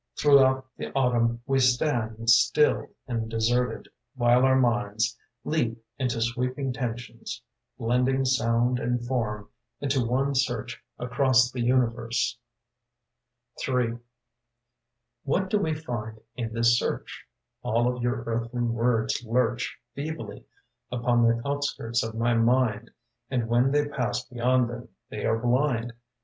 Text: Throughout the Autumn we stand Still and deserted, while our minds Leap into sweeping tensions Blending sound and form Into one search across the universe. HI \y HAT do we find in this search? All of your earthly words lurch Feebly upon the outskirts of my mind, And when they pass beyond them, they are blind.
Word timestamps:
Throughout 0.17 0.65
the 0.77 0.91
Autumn 0.95 1.43
we 1.45 1.59
stand 1.59 2.27
Still 2.27 2.89
and 3.07 3.29
deserted, 3.29 3.87
while 4.15 4.45
our 4.45 4.55
minds 4.59 5.15
Leap 5.43 5.77
into 5.99 6.19
sweeping 6.23 6.73
tensions 6.73 7.39
Blending 7.77 8.25
sound 8.25 8.79
and 8.79 9.05
form 9.05 9.49
Into 9.79 10.03
one 10.03 10.33
search 10.33 10.83
across 10.97 11.51
the 11.51 11.61
universe. 11.61 12.35
HI 13.63 13.91
\y 15.23 15.39
HAT 15.39 15.51
do 15.51 15.59
we 15.59 15.75
find 15.75 16.19
in 16.35 16.51
this 16.51 16.79
search? 16.79 17.25
All 17.61 17.95
of 17.95 18.01
your 18.01 18.23
earthly 18.23 18.63
words 18.63 19.23
lurch 19.23 19.77
Feebly 19.93 20.45
upon 20.91 21.21
the 21.27 21.39
outskirts 21.45 22.01
of 22.01 22.15
my 22.15 22.33
mind, 22.33 22.89
And 23.29 23.47
when 23.47 23.69
they 23.71 23.87
pass 23.87 24.25
beyond 24.25 24.67
them, 24.67 24.89
they 25.11 25.25
are 25.27 25.37
blind. 25.37 25.93